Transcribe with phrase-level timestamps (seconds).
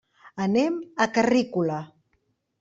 [0.45, 1.79] Anem a Carrícola.